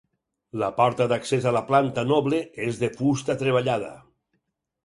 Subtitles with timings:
[0.61, 2.39] La porta d'accés a la planta noble
[2.71, 3.93] és de fusta treballada.